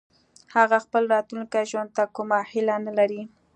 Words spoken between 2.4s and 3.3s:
هيله نه لري